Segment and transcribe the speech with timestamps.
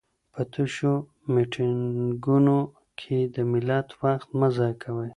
[0.33, 0.93] په تشو
[1.33, 2.57] میټینګونو
[2.99, 5.09] کي د ملت وخت مه ضایع کوئ.